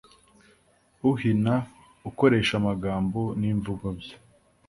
[1.09, 1.53] uhina
[2.09, 4.15] akoresha amagambo n’imvugo bye